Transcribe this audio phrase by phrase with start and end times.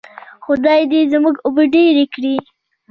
[0.45, 2.35] خدای دې زموږ اوبه ډیرې کړي.